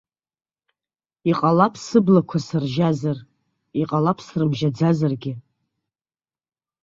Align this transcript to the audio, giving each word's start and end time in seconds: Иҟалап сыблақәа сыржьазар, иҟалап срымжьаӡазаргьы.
Иҟалап 1.29 1.73
сыблақәа 1.85 2.37
сыржьазар, 2.47 3.17
иҟалап 3.81 4.19
срымжьаӡазаргьы. 4.25 5.33